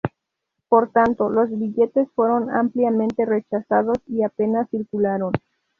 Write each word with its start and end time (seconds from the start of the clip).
Por 0.67 0.89
tanto, 0.89 1.29
los 1.29 1.51
billetes 1.51 2.09
fueron 2.15 2.49
ampliamente 2.49 3.23
rechazados 3.23 3.99
y 4.07 4.23
apenas 4.23 4.67
circularon. 4.71 5.33